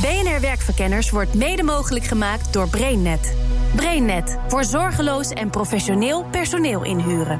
[0.00, 3.34] BNR Werkverkenners wordt mede mogelijk gemaakt door BrainNet.
[3.74, 7.38] BrainNet voor zorgeloos en professioneel personeel inhuren.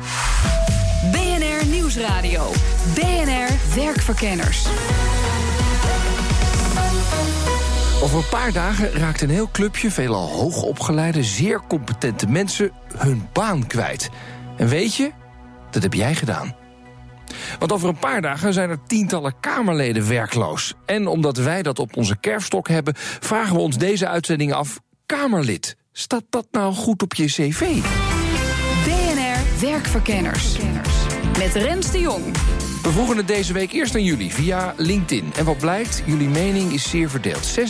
[1.12, 2.50] BNR Nieuwsradio.
[2.94, 4.66] BNR Werkverkenners.
[8.02, 13.66] Over een paar dagen raakt een heel clubje veelal hoogopgeleide, zeer competente mensen hun baan
[13.66, 14.10] kwijt.
[14.56, 15.10] En weet je,
[15.70, 16.54] dat heb jij gedaan.
[17.58, 20.74] Want over een paar dagen zijn er tientallen Kamerleden werkloos.
[20.86, 25.76] En omdat wij dat op onze kerfstok hebben, vragen we ons deze uitzending af: Kamerlid,
[25.92, 27.60] staat dat nou goed op je cv?
[28.84, 30.56] BNR Werkverkenners.
[31.38, 32.24] Met Rens de Jong.
[32.82, 35.32] We vroegen het deze week eerst aan jullie via LinkedIn.
[35.36, 37.58] En wat blijkt, jullie mening is zeer verdeeld.
[37.58, 37.62] 46%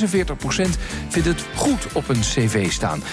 [1.09, 3.03] vindt het goed op een cv staan.
[3.03, 3.05] 54%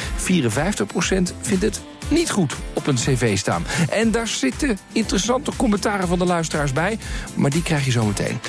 [1.41, 3.65] vindt het niet goed op een cv staan.
[3.89, 6.97] En daar zitten interessante commentaren van de luisteraars bij,
[7.35, 8.39] maar die krijg je zo meteen.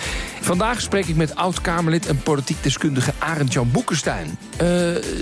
[0.46, 4.38] Vandaag spreek ik met oud-Kamerlid en politiek deskundige Arend-Jan Boekenstein.
[4.62, 4.68] Uh,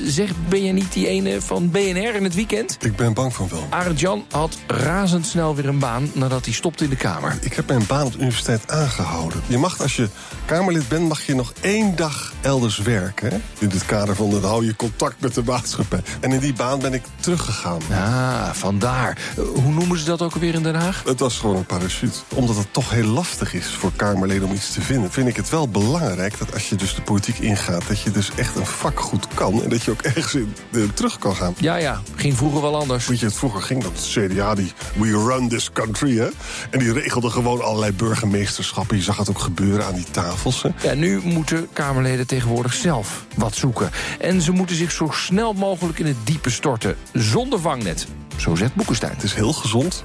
[0.06, 2.76] zeg, ben je niet die ene van BNR in het weekend?
[2.80, 3.66] Ik ben bang van wel.
[3.70, 7.36] Arend-Jan had razendsnel weer een baan nadat hij stopte in de Kamer.
[7.40, 9.42] Ik heb mijn baan op de universiteit aangehouden.
[9.46, 10.08] Je mag, als je
[10.44, 13.30] Kamerlid bent, mag je nog één dag elders werken.
[13.30, 13.36] Hè?
[13.58, 16.02] In het kader van dan hou je contact met de maatschappij.
[16.20, 17.80] En in die baan ben ik teruggegaan.
[17.90, 19.18] Ah, vandaar.
[19.36, 21.02] Hoe noemen ze dat ook alweer in Den Haag?
[21.06, 22.18] Het was gewoon een parachute.
[22.34, 25.50] Omdat het toch heel lastig is voor Kamerleden om iets te vinden vind ik het
[25.50, 27.86] wel belangrijk dat als je dus de politiek ingaat...
[27.88, 30.54] dat je dus echt een vak goed kan en dat je ook ergens in,
[30.94, 31.54] terug kan gaan.
[31.58, 32.02] Ja, ja.
[32.14, 33.06] Ging vroeger wel anders.
[33.06, 36.28] Weet je, het vroeger ging dat CDA, die we run this country, hè?
[36.70, 38.96] En die regelde gewoon allerlei burgemeesterschappen.
[38.96, 40.62] Je zag het ook gebeuren aan die tafels.
[40.62, 40.68] Hè?
[40.82, 43.90] Ja, nu moeten Kamerleden tegenwoordig zelf wat zoeken.
[44.20, 46.96] En ze moeten zich zo snel mogelijk in het diepe storten.
[47.12, 48.06] Zonder vangnet.
[48.36, 49.12] Zo zegt Boekenstein.
[49.12, 50.02] Het is heel gezond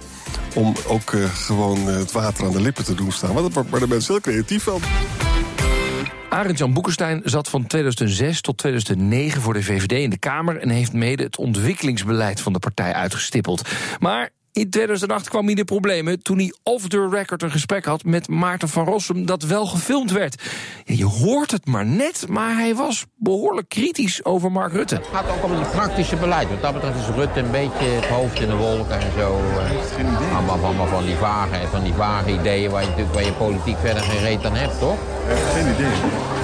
[0.56, 3.34] om ook uh, gewoon uh, het water aan de lippen te doen staan.
[3.34, 4.82] Want dat wordt de mensen heel creatief van.
[6.30, 10.58] Arend-Jan Boekenstein zat van 2006 tot 2009 voor de VVD in de Kamer...
[10.58, 13.70] en heeft mede het ontwikkelingsbeleid van de partij uitgestippeld.
[14.00, 14.30] Maar
[14.60, 18.04] in 2008 kwam hij in de problemen toen hij off the record een gesprek had
[18.04, 20.44] met Maarten van Rossum dat wel gefilmd werd.
[20.86, 24.96] je hoort het maar net, maar hij was behoorlijk kritisch over Mark Rutte.
[24.96, 26.50] Het gaat ook om het praktische beleid.
[26.50, 29.38] Wat dat betreft is Rutte een beetje het hoofd in de wolken en zo.
[29.38, 33.34] Eh, allemaal, allemaal van, die vage, van die vage ideeën waar je, natuurlijk, waar je
[33.34, 34.98] politiek verder geen reet aan hebt, toch?
[35.54, 35.92] Geen idee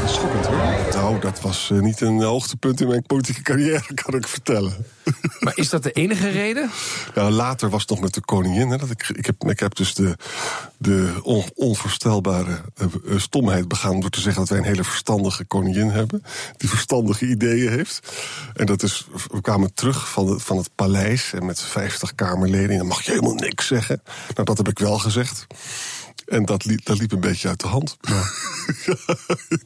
[0.08, 0.85] schokkend hoor.
[0.96, 4.74] Nou, dat was uh, niet een hoogtepunt in mijn politieke carrière, kan ik vertellen.
[5.40, 6.70] Maar is dat de enige reden?
[7.16, 8.70] Ja, later was het nog met de koningin.
[8.70, 10.18] Hè, dat ik, ik, heb, ik heb dus de,
[10.78, 12.62] de on, onvoorstelbare
[13.06, 16.24] uh, stomheid begaan door te zeggen dat wij een hele verstandige koningin hebben.
[16.58, 18.00] Die verstandige ideeën heeft.
[18.54, 22.70] En dat is, we kwamen terug van, de, van het paleis en met 50 kamerleden.
[22.70, 24.02] En dan mag je helemaal niks zeggen.
[24.34, 25.48] Nou, dat heb ik wel gezegd.
[26.26, 27.98] En dat liep, dat liep een beetje uit de hand.
[28.02, 28.24] Ja.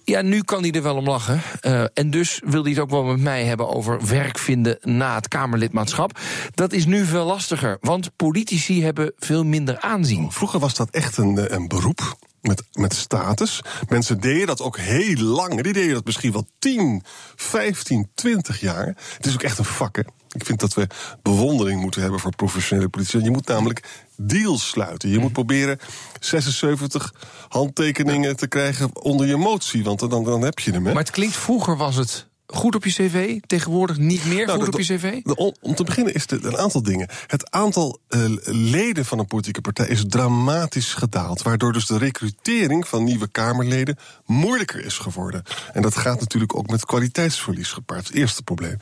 [0.14, 1.42] ja, nu kan hij er wel om lachen.
[1.62, 5.16] Uh, en dus wil hij het ook wel met mij hebben over werk vinden na
[5.16, 6.20] het Kamerlidmaatschap.
[6.54, 10.32] Dat is nu veel lastiger, want politici hebben veel minder aanzien.
[10.32, 13.62] Vroeger was dat echt een, eh, een beroep met, met status.
[13.90, 15.62] Mensen deden dat ook heel lang.
[15.62, 17.04] Die deden dat misschien wel 10,
[17.36, 18.86] 15, 20 jaar.
[19.16, 19.96] Het is ook echt een vak.
[19.96, 20.02] Hè?
[20.30, 20.88] Ik vind dat we
[21.22, 23.24] bewondering moeten hebben voor professionele politici.
[23.24, 25.10] Je moet namelijk deals sluiten.
[25.10, 25.80] Je moet proberen
[26.20, 27.14] 76
[27.50, 29.84] handtekeningen te krijgen onder je motie.
[29.84, 30.86] Want dan, dan heb je hem.
[30.86, 30.94] Hè?
[30.94, 34.74] Maar het klinkt, vroeger was het goed op je cv, tegenwoordig niet meer nou, goed
[34.74, 35.22] op je cv?
[35.62, 37.08] om te beginnen is het een aantal dingen.
[37.28, 41.42] Het aantal uh, leden van een politieke partij is dramatisch gedaald.
[41.42, 45.44] Waardoor dus de recrutering van nieuwe Kamerleden moeilijker is geworden.
[45.74, 48.08] En dat gaat natuurlijk ook met kwaliteitsverlies gepaard.
[48.08, 48.78] Het eerste probleem.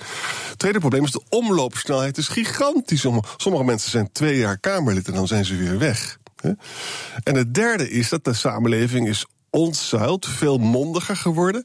[0.50, 3.06] Het tweede probleem is de omloopsnelheid is gigantisch.
[3.38, 6.18] Sommige mensen zijn twee jaar Kamerlid en dan zijn ze weer weg.
[7.24, 11.64] En het derde is dat de samenleving is ontzuild, veel mondiger geworden.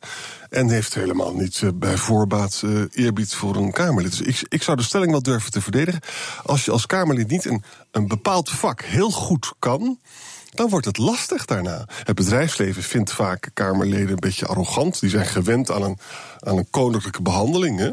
[0.51, 4.19] En heeft helemaal niet uh, bij voorbaat uh, eerbied voor een Kamerlid.
[4.19, 6.01] Dus ik, ik zou de stelling wel durven te verdedigen.
[6.45, 9.99] Als je als Kamerlid niet een, een bepaald vak heel goed kan
[10.55, 11.85] dan wordt het lastig daarna.
[12.05, 15.01] Het bedrijfsleven vindt vaak Kamerleden een beetje arrogant.
[15.01, 15.99] Die zijn gewend aan een,
[16.39, 17.79] aan een koninklijke behandeling.
[17.79, 17.91] Hè?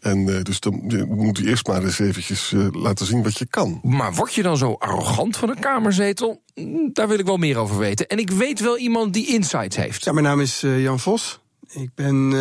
[0.00, 0.74] En uh, dus dan
[1.08, 3.80] moet je eerst maar eens eventjes uh, laten zien wat je kan.
[3.82, 6.42] Maar word je dan zo arrogant van een kamerzetel?
[6.54, 8.08] Mm, daar wil ik wel meer over weten.
[8.08, 10.04] En ik weet wel iemand die insights heeft.
[10.04, 11.40] Ja, mijn naam is uh, Jan Vos.
[11.72, 12.32] Ik ben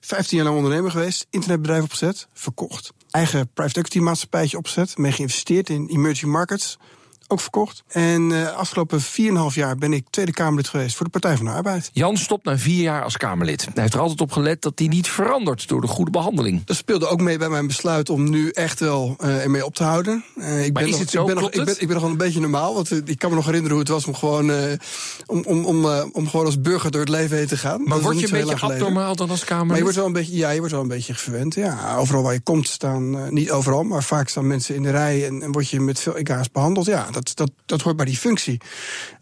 [0.00, 1.26] 15 jaar lang ondernemer geweest.
[1.30, 2.92] Internetbedrijf opgezet, verkocht.
[3.10, 4.98] Eigen private equity maatschappijtje opgezet.
[4.98, 6.78] Mee geïnvesteerd in emerging markets.
[7.28, 7.82] Ook verkocht.
[7.88, 9.06] En uh, afgelopen 4,5
[9.54, 11.90] jaar ben ik Tweede Kamerlid geweest voor de Partij van de Arbeid.
[11.92, 13.64] Jan stopt na vier jaar als Kamerlid.
[13.64, 16.64] Hij heeft er altijd op gelet dat hij niet verandert door de goede behandeling.
[16.64, 19.84] Dat speelde ook mee bij mijn besluit om nu echt wel uh, ermee op te
[19.84, 20.24] houden.
[20.36, 21.20] Uh, ik maar ben is nog, het zo?
[21.20, 22.74] Ik ben, nog, ik, ben, ik ben nog wel een beetje normaal.
[22.74, 24.50] Want ik kan me nog herinneren hoe het was om gewoon,
[25.26, 27.82] om, om, om, om gewoon als burger door het leven heen te gaan.
[27.84, 29.68] Maar word je een beetje abnormaal dan als Kamerlid?
[29.68, 31.54] Maar je wordt wel een beetje, ja, je wordt wel een beetje verwend.
[31.54, 35.26] Ja, overal waar je komt staan, niet overal, maar vaak staan mensen in de rij
[35.26, 36.86] en, en word je met veel ega's behandeld.
[36.86, 38.60] Ja, dat, dat, dat hoort bij die functie.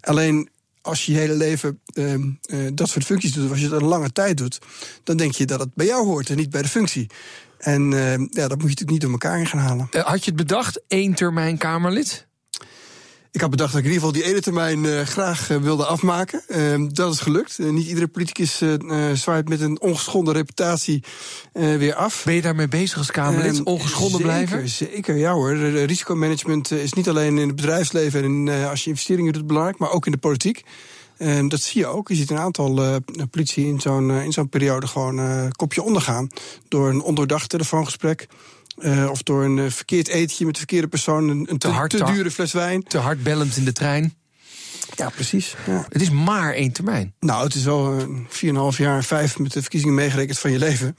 [0.01, 0.49] Alleen
[0.83, 3.89] als je je hele leven uh, uh, dat soort functies doet, als je dat een
[3.89, 4.59] lange tijd doet,
[5.05, 7.11] dan denk je dat het bij jou hoort en niet bij de functie.
[7.59, 9.89] En uh, ja, dat moet je natuurlijk niet door elkaar in gaan halen.
[9.91, 12.27] Eh, had je het bedacht, één termijn Kamerlid?
[13.33, 15.87] Ik had bedacht dat ik in ieder geval die ene termijn uh, graag uh, wilde
[15.87, 16.43] afmaken.
[16.49, 17.59] Uh, dat is gelukt.
[17.59, 18.63] niet iedere politicus
[19.15, 21.03] zwaait met een ongeschonden reputatie
[21.53, 22.23] weer af.
[22.25, 23.57] Ben je daarmee bezig als Kamerlid?
[23.57, 24.69] Ehm, ongeschonden zeker, blijven?
[24.69, 25.57] Zeker, ja hoor.
[25.57, 30.07] Risicomanagement is niet alleen in het bedrijfsleven en als je investeringen doet belangrijk, maar ook
[30.07, 30.63] in de politiek.
[31.17, 32.09] En dat zie je ook.
[32.09, 33.01] Je ziet een aantal
[33.31, 36.29] politie in zo'n in zo'n periode gewoon kopje ondergaan.
[36.69, 38.29] Door een ondoordacht telefoongesprek.
[38.79, 41.69] Uh, of door een uh, verkeerd etentje met de verkeerde persoon, een, een te, te,
[41.69, 42.83] hard, te, dure fles wijn.
[42.83, 44.15] Te hard bellend in de trein.
[44.97, 45.57] Ja, precies.
[45.67, 45.87] Ja.
[45.89, 47.15] Het is maar één termijn.
[47.21, 50.97] Nou, het is wel uh, 4,5 jaar, vijf met de verkiezingen meegerekend van je leven.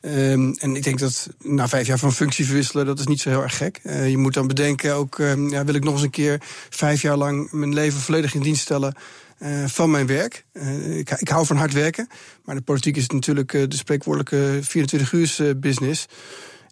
[0.00, 3.28] Um, en ik denk dat na vijf jaar van functie verwisselen, dat is niet zo
[3.28, 3.80] heel erg gek.
[3.82, 6.40] Uh, je moet dan bedenken ook, uh, ja, wil ik nog eens een keer
[6.70, 8.94] vijf jaar lang mijn leven volledig in dienst stellen.
[9.38, 10.44] Uh, van mijn werk.
[10.52, 12.08] Uh, ik, ik, hou van hard werken.
[12.44, 16.06] Maar de politiek is natuurlijk de spreekwoordelijke 24 uur business.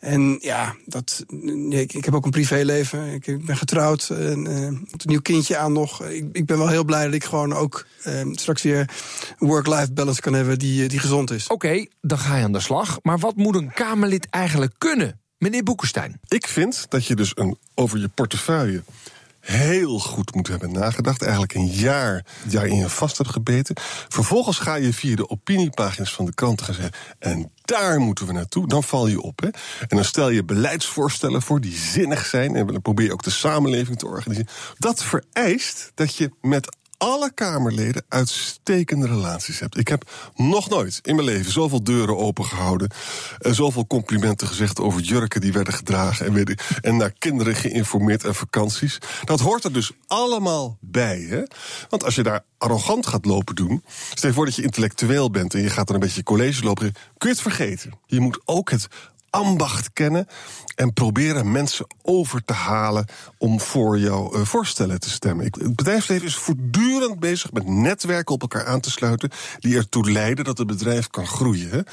[0.04, 3.12] En ja, dat, nee, ik, ik, heb ook een privéleven.
[3.12, 4.10] Ik, ik ben getrouwd.
[4.10, 6.04] En, uh, een nieuw kindje aan nog.
[6.04, 8.90] Ik, ik, ben wel heel blij dat ik gewoon ook uh, straks weer
[9.38, 11.44] een work-life balance kan hebben die, die gezond is.
[11.44, 12.98] Oké, okay, dan ga je aan de slag.
[13.02, 15.20] Maar wat moet een Kamerlid eigenlijk kunnen?
[15.38, 16.20] Meneer Boekenstein.
[16.28, 18.82] Ik vind dat je dus een, over je portefeuille
[19.44, 21.22] heel goed moet hebben nagedacht.
[21.22, 23.74] Eigenlijk een jaar daarin je vast hebt gebeten.
[24.08, 26.94] Vervolgens ga je via de opiniepagina's van de kranten gaan zeggen...
[27.18, 29.40] en daar moeten we naartoe, dan val je op.
[29.40, 29.48] Hè?
[29.88, 32.56] En dan stel je beleidsvoorstellen voor die zinnig zijn...
[32.56, 34.50] en dan probeer je ook de samenleving te organiseren.
[34.78, 39.78] Dat vereist dat je met alle Kamerleden uitstekende relaties hebt.
[39.78, 42.90] Ik heb nog nooit in mijn leven zoveel deuren opengehouden.
[43.38, 46.26] En zoveel complimenten gezegd over jurken die werden gedragen.
[46.26, 48.98] En, en naar kinderen geïnformeerd en vakanties.
[49.24, 51.18] Dat hoort er dus allemaal bij.
[51.20, 51.42] Hè?
[51.88, 53.84] Want als je daar arrogant gaat lopen doen.
[54.14, 56.92] Stel je voor dat je intellectueel bent en je gaat dan een beetje college lopen.
[57.18, 57.92] Kun je het vergeten.
[58.06, 58.88] Je moet ook het
[59.34, 60.26] ambacht kennen
[60.74, 63.06] en proberen mensen over te halen
[63.38, 65.46] om voor jouw uh, voorstellen te stemmen.
[65.46, 70.10] Ik, het bedrijfsleven is voortdurend bezig met netwerken op elkaar aan te sluiten die ertoe
[70.10, 71.86] leiden dat het bedrijf kan groeien.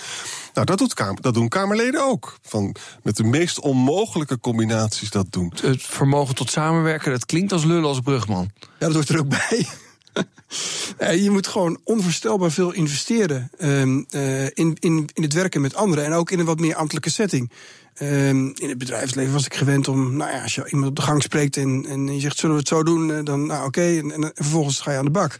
[0.54, 2.38] Nou, dat, doet Kamer, dat doen Kamerleden ook.
[2.42, 5.54] Van met de meest onmogelijke combinaties dat doen.
[5.62, 8.52] Het vermogen tot samenwerken, dat klinkt als lullen als brugman.
[8.60, 9.68] Ja, dat hoort er ook bij.
[11.24, 16.06] je moet gewoon onvoorstelbaar veel investeren um, uh, in, in, in het werken met anderen
[16.06, 17.52] en ook in een wat meer ambtelijke setting.
[18.02, 21.02] Um, in het bedrijfsleven was ik gewend om, nou ja, als je iemand op de
[21.02, 23.12] gang spreekt en, en je zegt, zullen we het zo doen?
[23.12, 25.40] Eh, dan, nou oké, okay, en, en, vervolgens ga je aan de bak.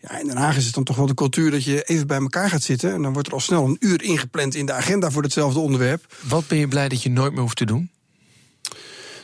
[0.00, 2.18] Ja, in Den Haag is het dan toch wel de cultuur dat je even bij
[2.18, 2.92] elkaar gaat zitten.
[2.92, 6.14] En dan wordt er al snel een uur ingepland in de agenda voor hetzelfde onderwerp.
[6.20, 7.90] Wat ben je blij dat je nooit meer hoeft te doen?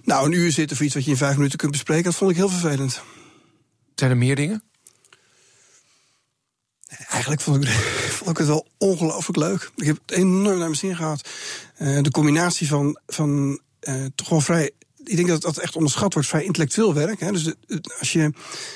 [0.05, 2.31] Nou, een uur zitten voor iets wat je in vijf minuten kunt bespreken, dat vond
[2.31, 3.03] ik heel vervelend.
[3.99, 4.63] Zijn er meer dingen?
[6.89, 7.71] Eigenlijk vond ik,
[8.19, 9.71] vond ik het wel ongelooflijk leuk.
[9.77, 11.29] Ik heb het enorm naar mijn zin gehad.
[11.79, 14.71] Uh, de combinatie van, van uh, toch wel vrij.
[15.05, 17.21] Ik denk dat dat echt onderschat wordt, vrij intellectueel werk.
[17.21, 17.33] Hè.
[17.33, 17.53] Dus
[17.99, 18.33] als je.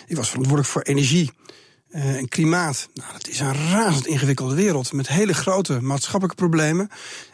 [0.07, 1.31] Ik was verantwoordelijk voor energie.
[1.91, 2.89] Uh, en klimaat.
[2.95, 4.93] Nou, dat is een razend ingewikkelde wereld.
[4.93, 6.89] Met hele grote maatschappelijke problemen.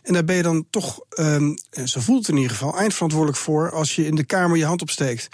[0.08, 3.72] En daar ben je dan toch, um, zo voelt het in ieder geval, eindverantwoordelijk voor
[3.72, 5.28] als je in de Kamer je hand opsteekt.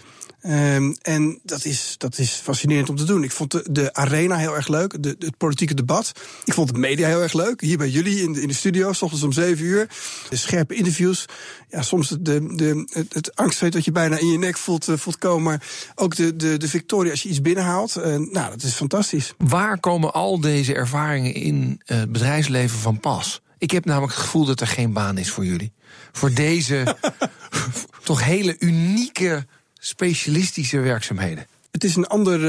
[0.47, 3.23] Um, en dat is, dat is fascinerend om te doen.
[3.23, 6.13] Ik vond de, arena heel erg leuk, de, het politieke debat.
[6.45, 7.61] Ik vond het media heel erg leuk.
[7.61, 9.89] Hier bij jullie in de, in de studio, s ochtends om zeven uur.
[10.29, 11.25] De scherpe interviews.
[11.69, 15.19] Ja, soms de, de, het, het dat je bijna in je nek voelt, uh, voelt
[15.19, 15.43] komen.
[15.43, 15.63] Maar
[15.95, 17.97] ook de, de, de victorie als je iets binnenhaalt.
[17.97, 19.35] Uh, nou, dat is fantastisch.
[19.39, 23.43] Waar komen al deze ervaringen in het bedrijfsleven van pas?
[23.65, 25.73] Ik heb namelijk het gevoel dat er geen baan is voor jullie.
[26.13, 26.97] Voor deze
[28.03, 29.47] toch hele unieke
[29.79, 31.47] specialistische werkzaamheden?
[31.71, 32.41] Het is een ander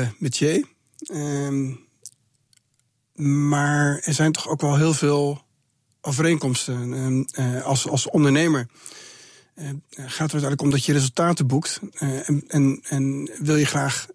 [0.00, 0.64] uh, métier.
[1.12, 1.74] Uh,
[3.14, 5.42] maar er zijn toch ook wel heel veel
[6.00, 7.26] overeenkomsten.
[7.38, 8.68] Uh, als, als ondernemer
[9.56, 11.80] uh, gaat het uiteindelijk om dat je resultaten boekt.
[11.98, 14.06] En, en, en, wil je graag.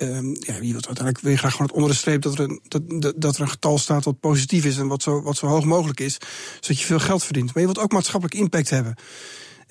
[0.00, 2.40] Ehm, ja, je wilt uiteindelijk wil je graag gewoon het onder de streep dat er,
[2.40, 5.46] een, dat, dat er een getal staat wat positief is en wat zo, wat zo
[5.46, 6.18] hoog mogelijk is,
[6.60, 7.46] zodat je veel geld verdient.
[7.46, 8.94] Maar je wilt ook maatschappelijk impact hebben.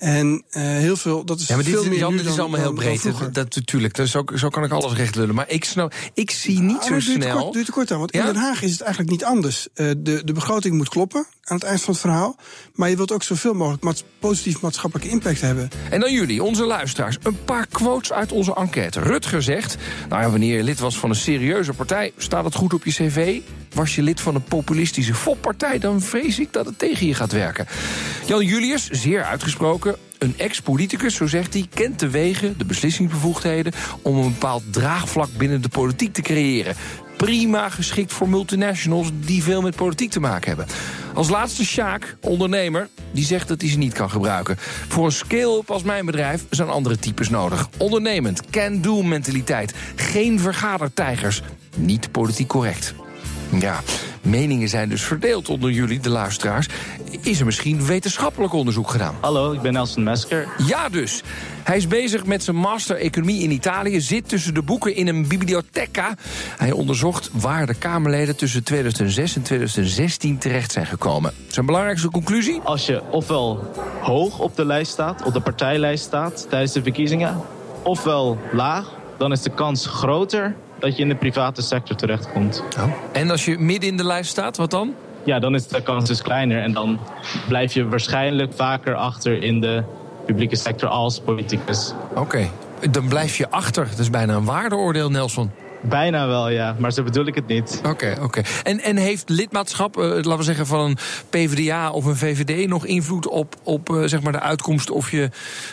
[0.00, 2.58] En uh, heel veel, dat is ja, maar dit, veel meer Jan, dit is allemaal
[2.60, 3.02] heel dan- breed.
[3.32, 5.34] Dat, natuurlijk, dat, zo, zo kan ik alles recht lullen.
[5.34, 7.38] Maar ik, snap, ik zie niet Ah, zo duurt snel...
[7.40, 8.20] Kort, duurt te kort aan, want Ja?
[8.20, 9.68] in Den Haag is het eigenlijk niet anders.
[9.74, 12.36] Eh, de, de begroting moet kloppen aan het eind van het verhaal.
[12.74, 15.68] Maar je wilt ook zoveel mogelijk maats- positief maatschappelijke impact hebben.
[15.90, 17.16] En dan jullie, onze luisteraars.
[17.22, 19.00] Een paar quotes uit onze enquête.
[19.00, 19.76] Rutger zegt...
[20.08, 22.12] Nou ja, wanneer je lid was van een serieuze partij...
[22.16, 23.40] staat het goed op je cv.
[23.74, 25.78] Was je lid van een populistische foppartij...
[25.78, 27.66] dan vrees ik dat het tegen je gaat werken.
[28.26, 29.89] Jan Julius, zeer uitgesproken...
[30.20, 33.72] Een ex-politicus, zo zegt hij, kent de wegen, de beslissingsbevoegdheden...
[34.02, 36.74] om een bepaald draagvlak binnen de politiek te creëren.
[37.16, 40.66] Prima geschikt voor multinationals die veel met politiek te maken hebben.
[41.14, 44.56] Als laatste Sjaak, ondernemer, die zegt dat hij ze niet kan gebruiken.
[44.88, 47.68] Voor een scale-up als mijn bedrijf zijn andere types nodig.
[47.76, 51.42] Ondernemend, can-do mentaliteit, geen vergadertijgers,
[51.76, 52.94] niet politiek correct.
[53.58, 53.80] Ja,
[54.20, 56.68] meningen zijn dus verdeeld onder jullie, de luisteraars.
[57.22, 59.14] Is er misschien wetenschappelijk onderzoek gedaan?
[59.20, 60.48] Hallo, ik ben Nelson Mesker.
[60.66, 61.22] Ja dus.
[61.62, 65.28] Hij is bezig met zijn master economie in Italië, zit tussen de boeken in een
[65.28, 66.14] bibliotheca.
[66.56, 71.32] Hij onderzocht waar de Kamerleden tussen 2006 en 2016 terecht zijn gekomen.
[71.48, 72.60] Zijn belangrijkste conclusie?
[72.64, 77.40] Als je ofwel hoog op de lijst staat, op de partijlijst staat tijdens de verkiezingen,
[77.82, 82.64] ofwel laag, dan is de kans groter dat je in de private sector terechtkomt.
[83.12, 84.94] En als je midden in de lijst staat, wat dan?
[85.24, 86.98] Ja, dan is de kans dus kleiner en dan
[87.48, 89.82] blijf je waarschijnlijk vaker achter in de
[90.26, 91.92] publieke sector als politicus.
[92.14, 92.50] Oké,
[92.90, 93.88] dan blijf je achter.
[93.90, 95.50] Dat is bijna een waardeoordeel, Nelson.
[95.80, 97.80] Bijna wel, ja, maar zo bedoel ik het niet.
[97.86, 98.42] Oké, oké.
[98.62, 100.96] En, en heeft lidmaatschap, eh, laten we zeggen, van een
[101.30, 105.30] PvdA of een VVD nog invloed op, op eh, zeg maar de uitkomst of je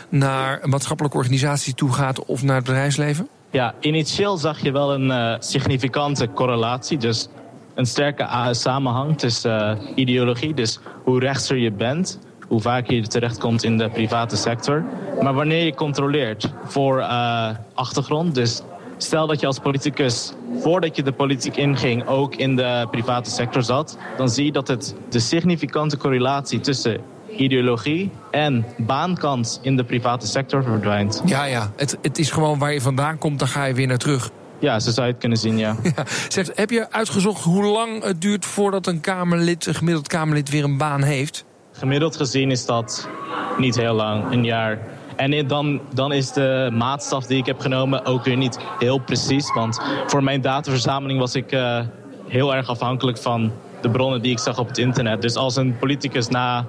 [0.10, 3.28] naar een maatschappelijke organisatie toe gaat of naar het bedrijfsleven?
[3.52, 6.98] Ja, initieel zag je wel een eh, significante correlatie.
[6.98, 7.28] Dus
[7.76, 10.54] een sterke samenhang tussen eh, ideologie.
[10.54, 14.86] Dus hoe rechtser je bent, hoe vaker je terechtkomt in de private sector.
[15.22, 18.62] Maar wanneer je controleert voor eh, achtergrond, dus
[18.98, 23.64] stel dat je als politicus voordat je de politiek inging ook in de private sector
[23.64, 27.02] zat, dan zie je dat het de significante correlatie tussen
[27.38, 31.22] ideologie en baankans in de private sector verdwijnt.
[31.26, 31.72] Ja, ja.
[31.76, 34.30] Het, het is gewoon waar je vandaan komt, dan ga je weer naar terug.
[34.60, 35.76] Ja, zo zou je het kunnen zien, ja.
[35.96, 36.04] Ja.
[36.28, 40.64] Zegt, heb je uitgezocht hoe lang het duurt voordat een Kamerlid, een gemiddeld Kamerlid, weer
[40.64, 41.46] een baan heeft?
[41.72, 43.10] Gemiddeld gezien is dat
[43.58, 44.80] niet heel lang, een jaar.
[45.16, 49.54] En dan, dan is de maatstaf die ik heb genomen ook weer niet heel precies.
[49.54, 51.80] Want voor mijn dataverzameling was ik eh,
[52.28, 53.52] heel erg afhankelijk van
[53.82, 55.22] de bronnen die ik zag op het internet.
[55.22, 56.66] Dus als een politicus na,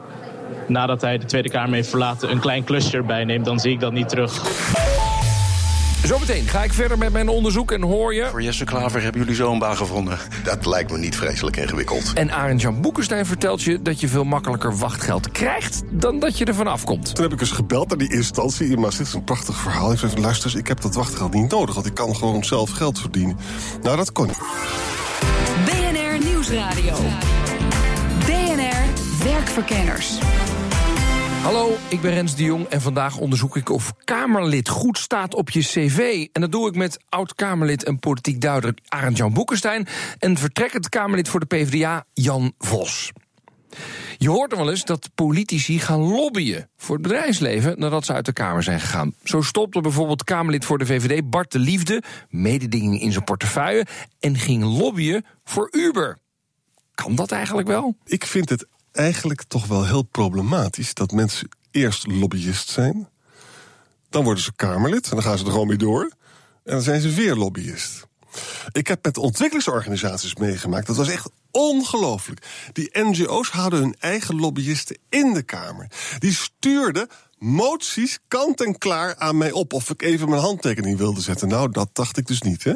[0.66, 3.80] nadat hij de Tweede Kamer heeft verlaten een klein klusje erbij neemt, dan zie ik
[3.80, 4.42] dat niet terug.
[6.04, 8.26] Zometeen ga ik verder met mijn onderzoek en hoor je...
[8.26, 10.18] Voor Jesse Klaver hebben jullie zo een baan gevonden.
[10.44, 12.12] Dat lijkt me niet vreselijk ingewikkeld.
[12.12, 15.82] En Arend Jan Boekenstein vertelt je dat je veel makkelijker wachtgeld krijgt...
[15.90, 17.14] dan dat je ervan afkomt.
[17.14, 19.14] Toen heb ik eens gebeld naar die instantie in Maastricht.
[19.14, 19.92] een prachtig verhaal.
[19.92, 21.74] Ik zei, luister eens, ik heb dat wachtgeld niet nodig...
[21.74, 23.36] want ik kan gewoon zelf geld verdienen.
[23.82, 24.38] Nou, dat kon niet.
[25.64, 26.94] BNR Nieuwsradio.
[29.22, 30.18] Werkverkenners.
[31.42, 35.50] Hallo, ik ben Rens de Jong en vandaag onderzoek ik of Kamerlid goed staat op
[35.50, 36.26] je cv.
[36.32, 39.86] En dat doe ik met oud-Kamerlid en politiek duider Arend Jan Boekenstein...
[40.18, 43.12] en vertrekkend Kamerlid voor de PvdA Jan Vos.
[44.16, 48.24] Je hoort er wel eens dat politici gaan lobbyen voor het bedrijfsleven nadat ze uit
[48.24, 49.14] de Kamer zijn gegaan.
[49.24, 53.86] Zo stopte bijvoorbeeld Kamerlid voor de VVD Bart de Liefde, mededinging in zijn portefeuille,
[54.20, 56.18] en ging lobbyen voor Uber.
[56.94, 57.96] Kan dat eigenlijk wel?
[58.04, 60.94] Ik vind het eigenlijk toch wel heel problematisch...
[60.94, 63.08] dat mensen eerst lobbyist zijn...
[64.08, 66.02] dan worden ze Kamerlid en dan gaan ze er gewoon mee door...
[66.64, 68.06] en dan zijn ze weer lobbyist.
[68.72, 70.86] Ik heb met ontwikkelingsorganisaties meegemaakt.
[70.86, 72.46] Dat was echt ongelooflijk.
[72.72, 75.90] Die NGO's hadden hun eigen lobbyisten in de Kamer.
[76.18, 81.20] Die stuurden moties kant en klaar aan mij op of ik even mijn handtekening wilde
[81.20, 81.48] zetten.
[81.48, 82.64] Nou, dat dacht ik dus niet.
[82.64, 82.74] Hè?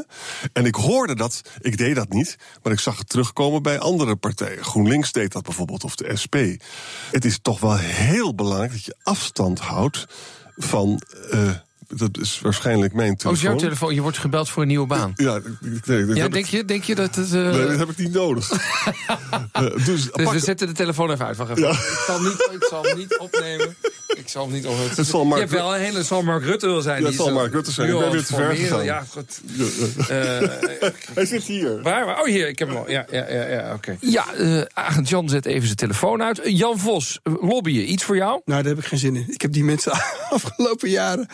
[0.53, 4.17] En ik hoorde dat, ik deed dat niet, maar ik zag het terugkomen bij andere
[4.17, 4.65] partijen.
[4.65, 6.37] GroenLinks deed dat bijvoorbeeld, of de SP.
[7.11, 10.07] Het is toch wel heel belangrijk dat je afstand houdt
[10.57, 11.03] van.
[11.33, 11.51] Uh,
[11.97, 13.33] dat is waarschijnlijk mijn telefoon.
[13.33, 13.95] Oh, jouw telefoon?
[13.95, 15.13] Je wordt gebeld voor een nieuwe baan.
[15.15, 15.41] Ja,
[15.85, 17.33] nee, ja denk, je, denk je dat het...
[17.33, 17.51] Uh...
[17.51, 18.51] Nee, dat heb ik niet nodig.
[18.51, 18.57] uh,
[19.87, 21.37] dus, dus we zetten de telefoon even uit.
[21.37, 21.63] Wacht even.
[21.63, 21.71] Ja.
[21.71, 23.77] Ik, zal niet, ik zal niet opnemen.
[24.15, 24.97] Ik zal niet opnemen.
[24.97, 25.97] Het zal Mark, je hebt wel een hele...
[25.99, 27.01] Het zal Mark Rutte wil zijn.
[27.01, 27.89] Ja, het zal Mark Rutte zijn.
[27.89, 28.85] Ik ben weer te ver gegaan.
[28.85, 29.41] Ja, goed.
[31.15, 31.83] Hij zit hier.
[31.83, 32.21] Waar, waar?
[32.21, 32.49] Oh, hier.
[32.49, 32.91] Ik heb hem al.
[32.91, 33.75] Ja, ja, ja, ja oké.
[33.75, 33.97] Okay.
[34.01, 36.41] Ja, uh, Agent Jan zet even zijn telefoon uit.
[36.45, 37.93] Jan Vos, lobbyen.
[37.93, 38.41] Iets voor jou?
[38.45, 39.27] Nou, daar heb ik geen zin in.
[39.29, 39.93] Ik heb die mensen
[40.31, 41.29] afgelopen jaren...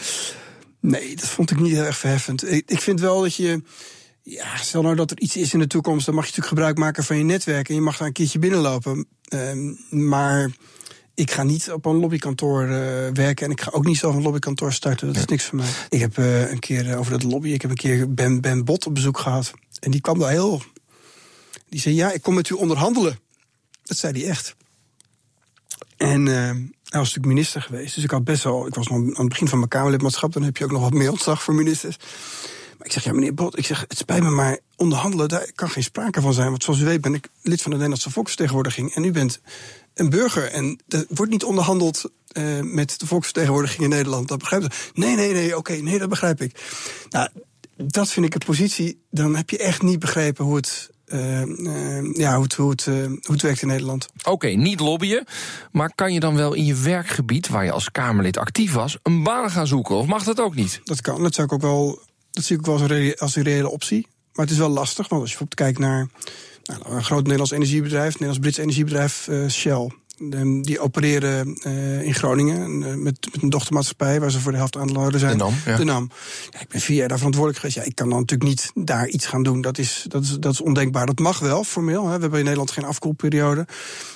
[0.81, 2.53] Nee, dat vond ik niet heel erg verheffend.
[2.53, 3.63] Ik, ik vind wel dat je.
[4.23, 6.79] Ja, stel nou dat er iets is in de toekomst, dan mag je natuurlijk gebruik
[6.79, 9.07] maken van je netwerk en je mag daar een keertje binnenlopen.
[9.35, 10.51] Um, maar
[11.19, 12.71] ik ga niet op een lobbykantoor uh,
[13.13, 15.07] werken en ik ga ook niet zelf een lobbykantoor starten.
[15.07, 15.69] Dat is niks voor mij.
[15.89, 18.65] Ik heb uh, een keer uh, over dat lobby, ik heb een keer Ben, ben
[18.65, 19.53] Bot op bezoek gehad.
[19.81, 20.63] En die kwam daar heel.
[21.69, 23.19] Die zei: Ja, ik kom met u onderhandelen.
[23.83, 24.57] Dat zei hij echt.
[25.97, 27.95] En hij was natuurlijk minister geweest.
[27.95, 28.67] Dus ik had best wel.
[28.67, 30.33] Ik was nog aan het begin van mijn Kamerlidmaatschap.
[30.33, 31.97] Dan heb je ook nog wat meer ontzag voor ministers.
[32.79, 35.71] Maar ik zeg, ja, meneer Bot, ik zeg, het spijt me, maar onderhandelen, daar kan
[35.71, 36.49] geen sprake van zijn.
[36.49, 38.95] Want zoals u weet ben ik lid van de Nederlandse Volksvertegenwoordiging.
[38.95, 39.41] En u bent
[39.95, 40.51] een burger.
[40.51, 44.29] En er wordt niet onderhandeld uh, met de volksvertegenwoordiging in Nederland.
[44.29, 44.69] Dat begrijpt u?
[44.95, 46.61] Nee, nee, nee, oké, okay, nee, dat begrijp ik.
[47.11, 47.29] Nou,
[47.77, 49.01] dat vind ik een positie.
[49.11, 50.91] Dan heb je echt niet begrepen hoe het.
[51.07, 54.09] Uh, uh, ja, hoe het, hoe, het, hoe het werkt in Nederland.
[54.19, 55.25] Oké, okay, niet lobbyen.
[55.73, 59.23] Maar kan je dan wel in je werkgebied, waar je als Kamerlid actief was, een
[59.23, 59.95] baan gaan zoeken?
[59.95, 60.81] Of mag dat ook niet?
[60.85, 61.23] Dat kan.
[61.23, 62.07] Dat zou ik ook wel.
[62.39, 64.07] Dat zie ik wel als een, als een reële optie.
[64.33, 66.09] Maar het is wel lastig, want als je bijvoorbeeld kijkt naar
[66.63, 69.91] nou, een groot Nederlands energiebedrijf, Nederlands-Brits energiebedrijf uh, Shell.
[70.19, 74.59] De, die opereren uh, in Groningen uh, met, met, een dochtermaatschappij waar ze voor de
[74.59, 75.39] helft aandeelhouder zijn.
[75.39, 75.55] De NAM.
[75.65, 75.77] Ja.
[75.77, 76.11] De NAM.
[76.51, 77.79] Ja, ik ben vier jaar daar verantwoordelijk geweest.
[77.79, 79.61] Ja, ik kan dan natuurlijk niet daar iets gaan doen.
[79.61, 81.07] Dat is, dat is, dat is ondenkbaar.
[81.07, 82.07] Dat mag wel formeel.
[82.07, 82.15] Hè.
[82.15, 83.67] We hebben in Nederland geen afkoelperiode.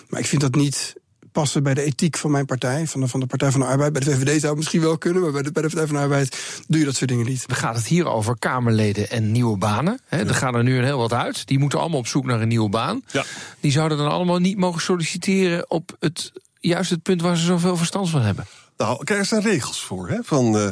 [0.09, 0.95] Maar ik vind dat niet
[1.33, 3.93] passen bij de ethiek van mijn partij, van de, van de Partij van de Arbeid.
[3.93, 5.97] Bij de VVD zou het misschien wel kunnen, maar bij de, bij de Partij van
[5.97, 7.49] de Arbeid doe je dat soort dingen niet.
[7.49, 10.01] Dan gaat het hier over Kamerleden en nieuwe banen.
[10.07, 10.19] Hè.
[10.19, 11.47] Er gaan er nu een heel wat uit.
[11.47, 13.03] Die moeten allemaal op zoek naar een nieuwe baan.
[13.11, 13.25] Ja.
[13.61, 17.77] Die zouden dan allemaal niet mogen solliciteren op het, juist het punt waar ze zoveel
[17.77, 18.47] verstand van hebben.
[18.77, 20.09] Nou, kijk, er zijn regels voor.
[20.09, 20.19] Hè?
[20.23, 20.69] Van, uh,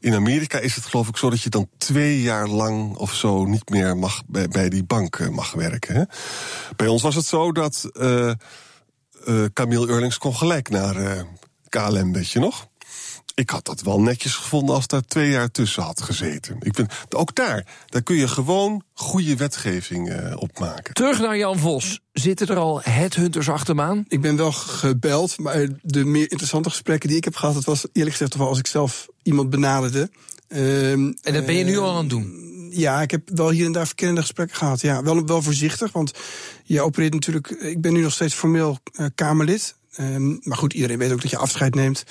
[0.00, 3.44] in Amerika is het geloof ik zo dat je dan twee jaar lang of zo
[3.44, 5.94] niet meer mag bij, bij die bank uh, mag werken.
[5.94, 6.02] Hè?
[6.76, 7.90] Bij ons was het zo dat.
[7.92, 8.32] Uh,
[9.26, 11.22] uh, Camille Eurlings kon gelijk naar uh,
[11.68, 12.68] KLM, weet je nog?
[13.34, 16.56] Ik had dat wel netjes gevonden als daar twee jaar tussen had gezeten.
[16.60, 20.94] Ik vind, ook daar, daar kun je gewoon goede wetgeving uh, op maken.
[20.94, 22.00] Terug naar Jan Vos.
[22.12, 24.04] Zitten er al headhunters achter me aan?
[24.08, 27.54] Ik ben wel gebeld, maar de meer interessante gesprekken die ik heb gehad...
[27.54, 30.10] het was eerlijk gezegd toch wel als ik zelf iemand benaderde.
[30.48, 32.50] en dat ben je nu al aan het doen?
[32.70, 34.80] Ja, ik heb wel hier en daar verkennende gesprekken gehad.
[34.80, 36.12] Ja, wel, wel voorzichtig, want
[36.64, 37.50] je opereert natuurlijk.
[37.50, 39.74] Ik ben nu nog steeds formeel uh, Kamerlid.
[39.98, 42.04] Um, maar goed, iedereen weet ook dat je afscheid neemt.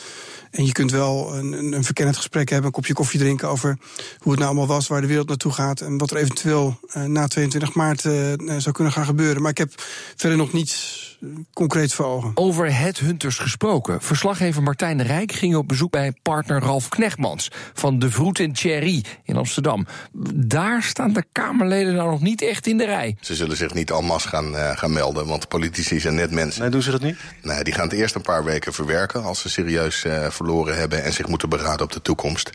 [0.52, 3.78] En je kunt wel een, een verkennend gesprek hebben, een kopje koffie drinken over
[4.18, 7.04] hoe het nou allemaal was, waar de wereld naartoe gaat en wat er eventueel uh,
[7.04, 8.14] na 22 maart uh,
[8.58, 9.42] zou kunnen gaan gebeuren.
[9.42, 9.74] Maar ik heb
[10.16, 11.08] verder nog niets
[11.54, 12.32] concreet voor ogen.
[12.36, 14.02] Over headhunters gesproken.
[14.02, 18.52] Verslaggever Martijn de Rijk ging op bezoek bij partner Ralf Knechtmans van De Vroet en
[18.52, 19.88] Thierry in Amsterdam.
[20.34, 23.18] Daar staan de Kamerleden nou nog niet echt in de rij.
[23.22, 26.62] Ze zullen zich niet al mas gaan, uh, gaan melden, want politici zijn net mensen.
[26.62, 27.18] Nee, doen ze dat niet?
[27.42, 31.04] Nee, die gaan het eerst een paar weken verwerken als ze serieus uh, verloren hebben
[31.04, 32.50] en zich moeten beraden op de toekomst.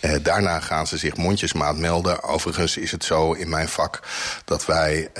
[0.00, 2.22] Uh, daarna gaan ze zich mondjesmaat melden.
[2.22, 4.00] Overigens is het zo in mijn vak
[4.44, 5.10] dat wij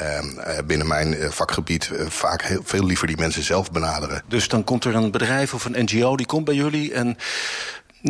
[0.64, 4.22] binnen mijn vakgebied vaak heel veel liever die mensen zelf benaderen.
[4.28, 7.16] Dus dan komt er een bedrijf of een NGO die komt bij jullie en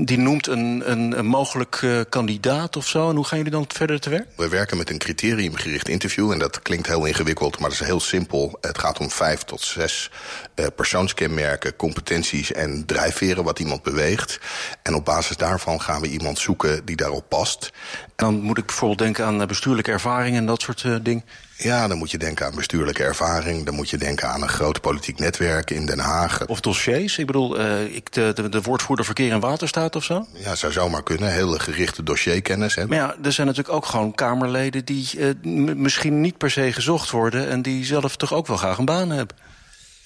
[0.05, 3.11] die noemt een, een, een mogelijk uh, kandidaat of zo.
[3.11, 4.27] En hoe gaan jullie dan verder te werk?
[4.37, 6.33] We werken met een criteriumgericht interview.
[6.33, 8.59] En dat klinkt heel ingewikkeld, maar dat is heel simpel.
[8.61, 10.11] Het gaat om vijf tot zes
[10.55, 14.39] uh, persoonskenmerken, competenties en drijfveren wat iemand beweegt.
[14.83, 17.73] En op basis daarvan gaan we iemand zoeken die daarop past.
[18.03, 21.25] En dan moet ik bijvoorbeeld denken aan bestuurlijke ervaring en dat soort uh, dingen.
[21.59, 23.65] Ja, dan moet je denken aan bestuurlijke ervaring.
[23.65, 26.47] Dan moet je denken aan een groot politiek netwerk in Den Haag.
[26.47, 27.19] Of dossiers.
[27.19, 30.27] Ik bedoel, uh, ik de, de, de, woordvoerder verkeer en waterstaat of zo?
[30.33, 31.33] Ja, zou zomaar kunnen.
[31.33, 32.75] Hele gerichte dossierkennis.
[32.75, 32.87] Hè.
[32.87, 34.85] Maar ja, er zijn natuurlijk ook gewoon Kamerleden...
[34.85, 35.09] die
[35.43, 37.49] uh, misschien niet per se gezocht worden...
[37.49, 39.37] en die zelf toch ook wel graag een baan hebben.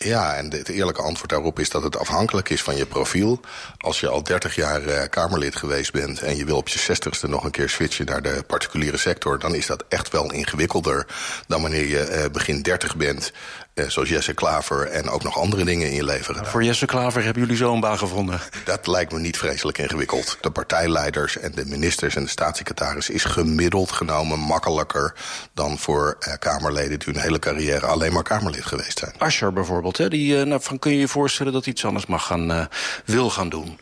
[0.05, 3.41] Ja, en het eerlijke antwoord daarop is dat het afhankelijk is van je profiel.
[3.79, 7.29] Als je al 30 jaar uh, Kamerlid geweest bent en je wil op je 60ste
[7.29, 11.07] nog een keer switchen naar de particuliere sector, dan is dat echt wel ingewikkelder
[11.47, 13.33] dan wanneer je uh, begin 30 bent.
[13.75, 16.51] Uh, zoals Jesse Klaver en ook nog andere dingen in je leven gedaan.
[16.51, 18.41] Voor Jesse Klaver hebben jullie zo'n baan gevonden?
[18.65, 20.39] Dat lijkt me niet vreselijk ingewikkeld.
[20.41, 25.15] De partijleiders en de ministers en de staatssecretaris is gemiddeld genomen makkelijker
[25.55, 29.13] dan voor uh, Kamerleden die hun hele carrière alleen maar Kamerlid geweest zijn.
[29.19, 32.07] Ascher bijvoorbeeld, hè, die, uh, nou, van kun je je voorstellen dat hij iets anders
[32.07, 32.65] mag gaan, uh,
[33.05, 33.81] wil gaan doen.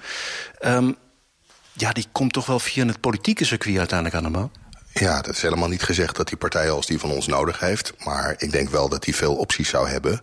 [0.61, 0.97] Um,
[1.73, 4.51] ja, die komt toch wel via het politieke circuit uiteindelijk aan de man?
[4.99, 7.93] Ja, dat is helemaal niet gezegd dat die partij als die van ons nodig heeft.
[8.05, 10.21] Maar ik denk wel dat hij veel opties zou hebben.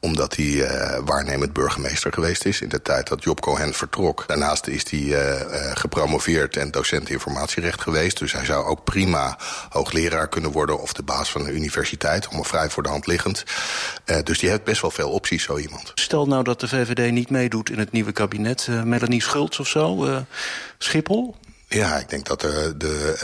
[0.00, 4.24] Omdat hij uh, waarnemend burgemeester geweest is in de tijd dat Job Cohen vertrok.
[4.26, 8.18] Daarnaast is hij uh, uh, gepromoveerd en docent informatierecht geweest.
[8.18, 12.26] Dus hij zou ook prima hoogleraar kunnen worden of de baas van een universiteit.
[12.26, 13.44] Allemaal vrij voor de hand liggend.
[14.24, 15.92] dus die heeft best wel veel opties, zo iemand.
[15.94, 18.68] Stel nou dat de VVD niet meedoet in het nieuwe kabinet.
[18.84, 20.08] Melanie Schultz of zo,
[20.78, 21.36] Schiphol...
[21.76, 23.18] Ja, ik denk dat de, de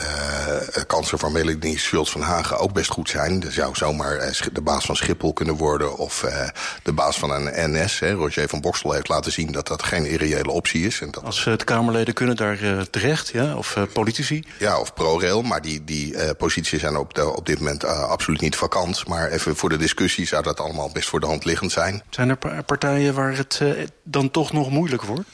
[0.76, 3.42] uh, kansen van Melanie Schultz van Hagen ook best goed zijn.
[3.42, 6.48] Er zou zomaar uh, de baas van Schiphol kunnen worden of uh,
[6.82, 7.98] de baas van een NS.
[7.98, 8.12] Hè.
[8.12, 11.00] Roger van Bokstel heeft laten zien dat dat geen irreële optie is.
[11.00, 13.56] En dat Als de Kamerleden kunnen daar terecht, ja?
[13.56, 14.44] of politici?
[14.58, 18.56] Ja, of ProRail, maar die, die posities zijn op, de, op dit moment absoluut niet
[18.56, 19.08] vakant.
[19.08, 22.02] Maar even voor de discussie zou dat allemaal best voor de hand liggend zijn.
[22.10, 23.60] Zijn er partijen waar het
[24.02, 25.28] dan toch nog moeilijk wordt?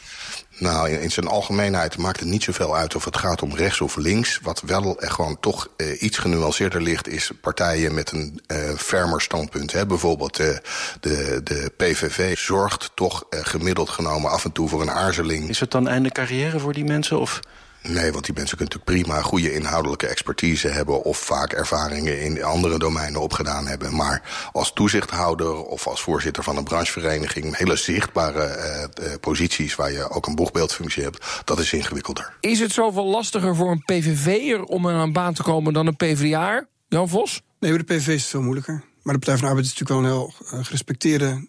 [0.59, 3.97] Nou, in, zijn algemeenheid maakt het niet zoveel uit of het gaat om rechts of
[3.97, 4.41] links.
[4.43, 7.09] Wat wel er gewoon toch uh, iets genuanceerder ligt...
[7.09, 9.73] is partijen met een uh, fermer standpunt.
[9.73, 9.87] Hè.
[9.87, 10.57] Bijvoorbeeld uh,
[11.01, 15.49] de, de PVV zorgt toch gemiddeld genomen af en toe voor een aarzeling.
[15.49, 17.21] Is het dan einde carrière voor die mensen?
[17.21, 17.41] Of...
[17.83, 21.03] Nee, want die mensen kunnen natuurlijk prima goede inhoudelijke expertise hebben...
[21.03, 23.95] of vaak ervaringen in andere domeinen opgedaan hebben.
[23.95, 27.57] Maar als toezichthouder of als voorzitter van een branchevereniging...
[27.57, 31.43] hele zichtbare uh, posities waar je ook een boegbeeldfunctie hebt...
[31.45, 32.37] dat is ingewikkelder.
[32.41, 35.97] Is het zoveel lastiger voor een PVV'er om aan een baan te komen dan een
[35.97, 36.67] PvdA?
[36.89, 37.43] Jan Vos?
[37.61, 38.85] Nee, bij de PVV is het veel moeilijker.
[39.03, 41.49] Maar de Partij van de Arbeid is natuurlijk wel een heel uh, gerespecteerde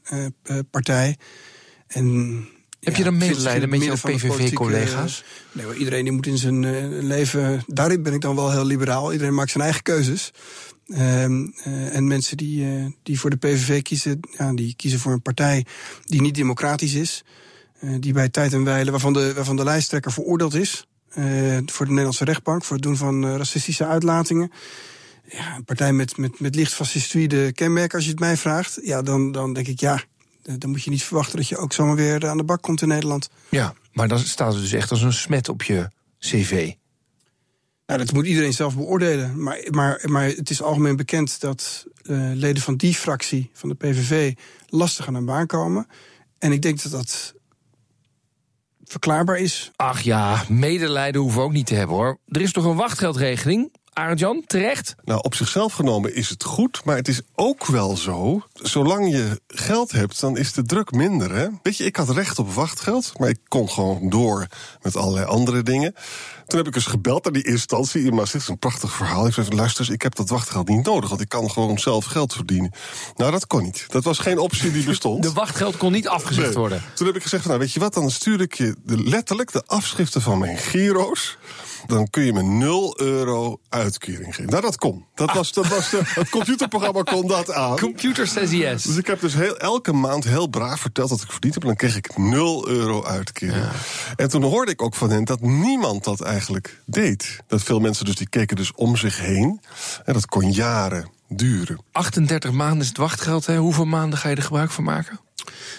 [0.72, 1.18] partij.
[1.88, 2.48] En
[2.80, 5.24] heb je dan medelijden met jouw PVV-collega's?
[5.52, 7.64] Nee, maar iedereen die moet in zijn uh, leven.
[7.68, 9.12] Daarin ben ik dan wel heel liberaal.
[9.12, 10.32] Iedereen maakt zijn eigen keuzes.
[10.88, 15.22] Uh, uh, en mensen die, die voor de PVV kiezen, ja, die kiezen voor een
[15.22, 15.66] partij
[16.06, 17.24] die niet democratisch is.
[18.00, 20.88] die bij tijd en wijle, waarvan de, waarvan de lijsttrekker veroordeeld is.
[21.66, 24.52] voor de Nederlandse rechtbank, voor het doen van racistische uitlatingen.
[25.32, 28.80] Ja, een partij met, met, met licht fascistoïde kenmerken, als je het mij vraagt.
[28.84, 30.02] Ja, dan, dan denk ik ja eh,
[30.42, 32.88] dan moet je niet verwachten dat je ook zomaar weer aan de bak komt in
[32.88, 33.30] Nederland.
[33.50, 36.74] Ja, maar dan staat het dus echt als een smet op je cv.
[37.86, 39.44] Nou, dat moet iedereen zelf beoordelen.
[39.44, 43.76] Maar, maar, maar het is algemeen bekend dat uh, leden van die fractie, van de
[43.76, 44.34] PVV,
[44.68, 45.88] lastig aan een baan komen.
[46.38, 47.34] En ik denk dat dat
[48.84, 49.72] verklaarbaar is.
[49.76, 52.20] Ach ja, medelijden hoeven we ook niet te hebben hoor.
[52.28, 53.72] Er is toch een wachtgeldregeling?
[54.00, 54.96] Arjan, terecht?
[55.04, 58.42] Nou, op zichzelf genomen is het goed, maar het is ook wel zo.
[58.54, 61.36] Zolang je geld hebt, dan is de druk minder.
[61.36, 61.48] Hè?
[61.64, 64.48] Weet je, ik had recht op wachtgeld, maar ik kon gewoon door
[64.82, 65.94] met allerlei andere dingen.
[66.50, 68.44] Toen heb ik eens gebeld naar die instantie in Maastricht.
[68.44, 69.28] is een prachtig verhaal.
[69.28, 72.34] Ik zei: luister, ik heb dat wachtgeld niet nodig, want ik kan gewoon zelf geld
[72.34, 72.72] verdienen.
[73.16, 73.86] Nou, dat kon niet.
[73.88, 75.24] Dat was geen optie die bestond.
[75.30, 76.84] De wachtgeld kon niet afgezegd worden.
[76.94, 79.64] Toen heb ik gezegd: nou, weet je wat, dan stuur ik je de, letterlijk de
[79.66, 81.38] afschriften van mijn giro's
[81.88, 84.52] dan kun je me 0 euro uitkering geven.
[84.52, 85.06] Nou, dat kon.
[85.16, 87.78] Dat was, dat was de, het computerprogramma kon dat aan.
[87.78, 88.84] Computer says yes.
[88.84, 91.64] Dus ik heb dus heel, elke maand heel braaf verteld dat ik verdiend heb.
[91.64, 93.64] En dan kreeg ik 0 euro uitkering.
[93.64, 93.72] Ja.
[94.16, 96.39] En toen hoorde ik ook van hen dat niemand dat eigenlijk
[96.86, 97.40] deed.
[97.48, 99.62] Dat veel mensen dus, die keken dus om zich heen.
[100.06, 101.80] En dat kon jaren duren.
[101.92, 103.46] 38 maanden is het wachtgeld.
[103.46, 103.58] Hè?
[103.58, 105.20] Hoeveel maanden ga je er gebruik van maken?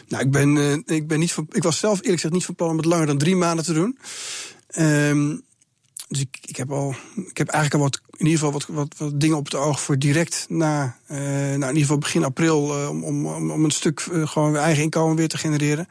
[0.08, 2.54] Nou, ik, ben, uh, ik, ben niet van, ik was zelf eerlijk gezegd niet van
[2.54, 3.98] plan om het langer dan drie maanden te doen.
[4.78, 5.42] Um,
[6.10, 6.94] dus ik, ik, heb al,
[7.28, 9.80] ik heb eigenlijk al wat, in ieder geval wat, wat, wat dingen op het oog
[9.80, 13.70] voor direct na, uh, nou in ieder geval begin april, uh, om, om, om een
[13.70, 15.86] stuk uh, gewoon eigen inkomen weer te genereren.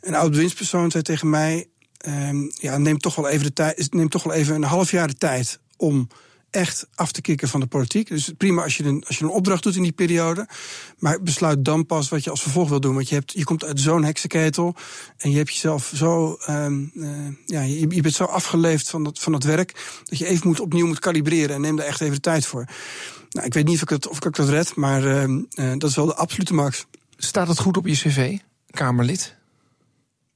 [0.00, 1.68] Een oud winstpersoon zei tegen mij:
[2.08, 5.08] uh, ja, neem toch wel even de tijd, neem toch wel even een half jaar
[5.08, 6.08] de tijd om
[6.54, 8.08] echt af te kicken van de politiek.
[8.08, 10.48] Dus prima als je, een, als je een opdracht doet in die periode.
[10.98, 12.94] Maar besluit dan pas wat je als vervolg wil doen.
[12.94, 14.74] Want je, hebt, je komt uit zo'n heksenketel.
[15.16, 16.38] En je hebt jezelf zo.
[16.48, 17.08] Um, uh,
[17.46, 20.00] ja, je, je, bent zo afgeleefd van dat, van dat werk.
[20.04, 21.54] Dat je even moet, opnieuw moet kalibreren.
[21.54, 22.64] En neem daar echt even de tijd voor.
[23.30, 24.74] Nou, ik weet niet of ik, het, of ik dat red.
[24.74, 25.42] Maar uh,
[25.78, 26.86] dat is wel de absolute max.
[27.16, 28.36] Staat het goed op je cv,
[28.70, 29.36] Kamerlid?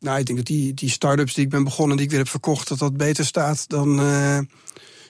[0.01, 2.29] Nou, ik denk dat die, die start-ups die ik ben begonnen, die ik weer heb
[2.29, 4.01] verkocht, dat dat beter staat dan.
[4.01, 4.39] Uh,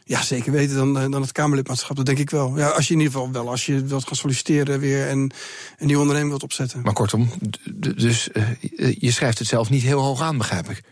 [0.09, 1.97] ja, zeker weten dan, eh, dan het Kamerlidmaatschap.
[1.97, 2.57] Dat denk ik wel.
[2.57, 5.87] Ja, als je in ieder geval wel, als je wilt gaan solliciteren weer en een
[5.87, 6.81] nieuwe onderneming wilt opzetten.
[6.83, 7.31] Maar kortom,
[7.75, 10.83] dus uh, je schrijft het zelf niet heel hoog aan, begrijp ik.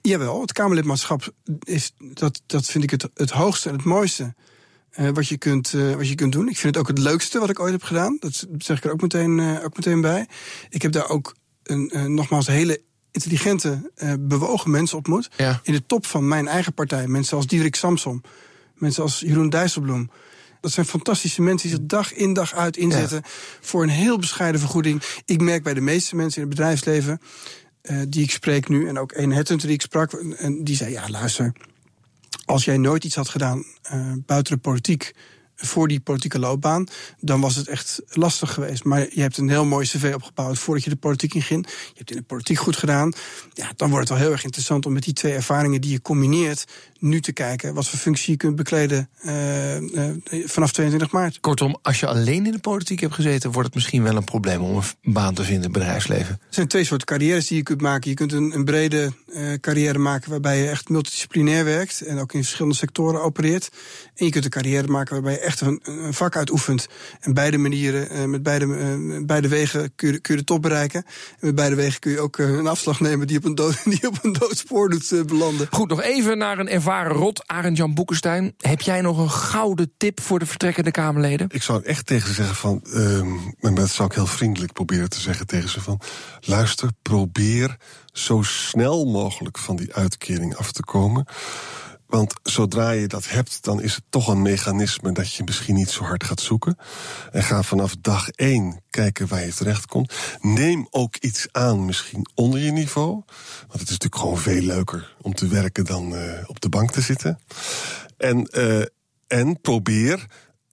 [0.00, 4.34] Jawel, het Kamerlidmaatschap is, dat, dat vind ik het, het hoogste en het mooiste.
[4.98, 6.48] Uh, wat, je kunt, uh, wat je kunt doen.
[6.48, 8.16] Ik vind het ook het leukste wat ik ooit heb gedaan.
[8.20, 10.28] Dat zeg ik er ook meteen, ook meteen bij.
[10.68, 12.82] Ik heb daar ook een, nogmaals hele
[13.16, 15.30] intelligente, uh, bewogen mensen ontmoet.
[15.36, 15.60] Ja.
[15.62, 17.06] In de top van mijn eigen partij.
[17.06, 18.22] Mensen als Diederik Samsom.
[18.74, 20.10] Mensen als Jeroen Dijsselbloem.
[20.60, 23.20] Dat zijn fantastische mensen die zich dag in dag uit inzetten...
[23.24, 23.30] Ja.
[23.60, 25.02] voor een heel bescheiden vergoeding.
[25.24, 27.20] Ik merk bij de meeste mensen in het bedrijfsleven...
[27.82, 30.12] Uh, die ik spreek nu, en ook een headhunter die ik sprak...
[30.12, 31.52] en die zei, ja, luister,
[32.44, 35.14] als jij nooit iets had gedaan uh, buiten de politiek...
[35.56, 36.86] voor die politieke loopbaan,
[37.20, 38.84] dan was het echt lastig geweest.
[38.84, 41.66] Maar je hebt een heel mooi cv opgebouwd voordat je de politiek inging.
[41.66, 43.12] Je hebt in de politiek goed gedaan.
[43.52, 46.02] Ja, dan wordt het wel heel erg interessant om met die twee ervaringen die je
[46.02, 46.64] combineert,
[46.98, 50.10] nu te kijken wat voor functie je kunt bekleden uh, uh,
[50.46, 51.40] vanaf 22 maart.
[51.40, 54.60] Kortom, als je alleen in de politiek hebt gezeten, wordt het misschien wel een probleem
[54.60, 56.34] om een baan te vinden in het bedrijfsleven.
[56.34, 58.10] Er zijn twee soorten carrières die je kunt maken.
[58.10, 62.32] Je kunt een, een brede uh, carrière maken waarbij je echt multidisciplinair werkt en ook
[62.32, 63.70] in verschillende sectoren opereert.
[64.14, 66.88] En je kunt een carrière maken waarbij je echt een, een vak uitoefent.
[67.20, 68.66] En beide manieren, met beide,
[69.26, 71.04] beide wegen kun je, kun je de top bereiken.
[71.40, 74.06] En met beide wegen kun je ook een afslag nemen die op een, dood, die
[74.06, 75.66] op een doodspoor doet belanden.
[75.70, 78.54] Goed, nog even naar een ervaren rot, Arend Jan Boekenstein.
[78.58, 81.46] Heb jij nog een gouden tip voor de vertrekkende Kamerleden?
[81.50, 83.18] Ik zou echt tegen ze zeggen van, uh,
[83.60, 86.00] en dat zou ik heel vriendelijk proberen te zeggen tegen ze van,
[86.40, 87.76] luister, probeer
[88.12, 91.26] zo snel mogelijk van die uitkering af te komen.
[92.06, 95.90] Want zodra je dat hebt, dan is het toch een mechanisme dat je misschien niet
[95.90, 96.76] zo hard gaat zoeken.
[97.32, 100.14] En ga vanaf dag één kijken waar je terecht komt.
[100.40, 103.12] Neem ook iets aan, misschien onder je niveau.
[103.66, 106.90] Want het is natuurlijk gewoon veel leuker om te werken dan uh, op de bank
[106.90, 107.38] te zitten.
[108.16, 108.82] En, uh,
[109.26, 110.26] en probeer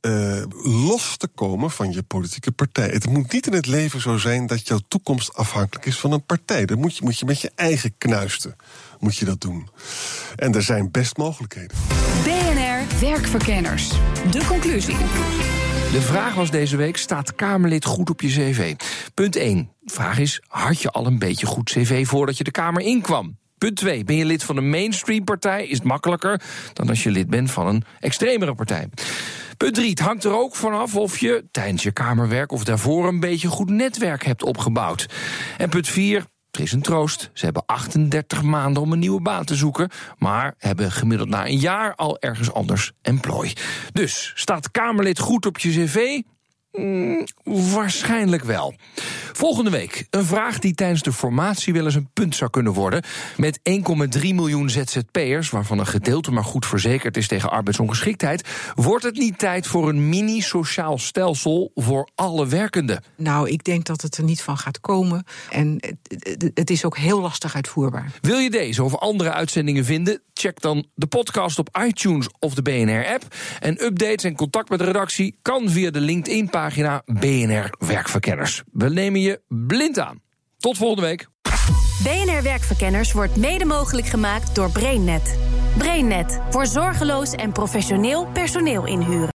[0.06, 2.88] uh, los te komen van je politieke partij.
[2.88, 6.26] Het moet niet in het leven zo zijn dat jouw toekomst afhankelijk is van een
[6.26, 6.66] partij.
[6.66, 8.56] Dat moet je, moet je met je eigen knuisten
[9.04, 9.68] moet je dat doen.
[10.36, 11.78] En er zijn best mogelijkheden.
[12.24, 13.90] BNR Werkverkenners.
[14.32, 14.98] De conclusie.
[15.92, 18.76] De vraag was deze week: staat Kamerlid goed op je cv?
[19.14, 19.70] Punt 1.
[19.80, 23.38] De vraag is: had je al een beetje goed cv voordat je de Kamer inkwam?
[23.58, 24.04] Punt 2.
[24.04, 25.68] Ben je lid van een mainstream partij?
[25.68, 26.42] Is het makkelijker
[26.74, 28.90] dan als je lid bent van een extremere partij?
[29.64, 29.90] Punt 3.
[29.90, 33.70] Het hangt er ook vanaf of je tijdens je Kamerwerk of daarvoor een beetje goed
[33.70, 35.06] netwerk hebt opgebouwd.
[35.58, 36.26] En punt 4.
[36.52, 37.30] Er is een troost.
[37.34, 41.58] Ze hebben 38 maanden om een nieuwe baan te zoeken, maar hebben gemiddeld na een
[41.58, 43.54] jaar al ergens anders plooi.
[43.94, 46.22] Dus staat Kamerlid goed op je cv?
[46.74, 48.74] Mm, waarschijnlijk wel.
[49.34, 53.04] Volgende week een vraag die tijdens de formatie wel eens een punt zou kunnen worden.
[53.38, 59.18] Met 1,3 miljoen ZZP'ers, waarvan een gedeelte maar goed verzekerd is tegen arbeidsongeschiktheid, wordt het
[59.18, 63.04] niet tijd voor een mini-sociaal stelsel voor alle werkenden?
[63.18, 65.24] Nou, ik denk dat het er niet van gaat komen.
[65.50, 65.80] En
[66.54, 68.12] het is ook heel lastig uitvoerbaar.
[68.22, 70.22] Wil je deze of andere uitzendingen vinden?
[70.34, 73.36] Check dan de podcast op iTunes of de BNR-app.
[73.60, 76.63] En updates en contact met de redactie kan via de LinkedIn-pagina
[77.06, 78.64] BNR Werkverkenners.
[78.72, 80.22] We nemen je blind aan.
[80.58, 81.28] Tot volgende week.
[82.04, 85.38] BNR Werkverkenners wordt mede mogelijk gemaakt door BrainNet.
[85.78, 89.32] BrainNet voor zorgeloos en professioneel personeel inhuren.